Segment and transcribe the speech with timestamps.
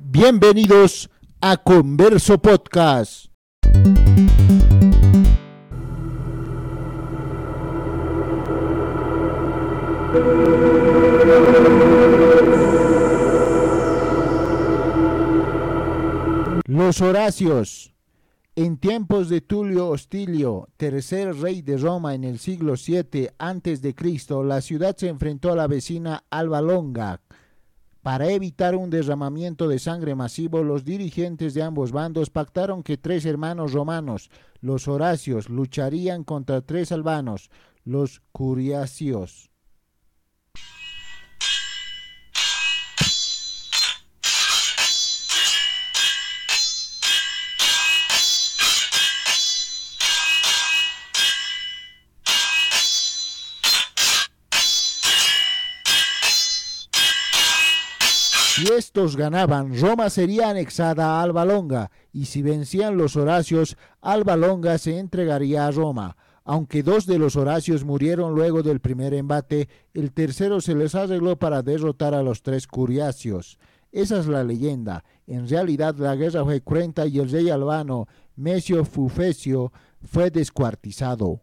[0.00, 3.26] Bienvenidos a Converso Podcast.
[16.66, 17.94] Los Horacios.
[18.54, 23.94] En tiempos de Tulio Hostilio, tercer rey de Roma en el siglo VII a.C.,
[24.44, 27.20] la ciudad se enfrentó a la vecina Alba Longa.
[28.06, 33.26] Para evitar un derramamiento de sangre masivo, los dirigentes de ambos bandos pactaron que tres
[33.26, 37.50] hermanos romanos, los Horacios, lucharían contra tres albanos,
[37.82, 39.50] los Curiacios.
[58.56, 64.34] Si estos ganaban, Roma sería anexada a Alba Longa, y si vencían los Horacios, Alba
[64.34, 66.16] Longa se entregaría a Roma.
[66.42, 71.38] Aunque dos de los Horacios murieron luego del primer embate, el tercero se les arregló
[71.38, 73.58] para derrotar a los tres Curiacios.
[73.92, 75.04] Esa es la leyenda.
[75.26, 79.70] En realidad la guerra fue cruenta y el rey albano, Mesio Fufecio,
[80.02, 81.42] fue descuartizado.